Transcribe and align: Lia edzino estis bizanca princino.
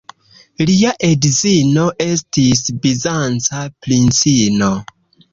Lia 0.67 0.93
edzino 1.07 1.83
estis 2.05 2.63
bizanca 2.85 3.61
princino. 3.89 4.71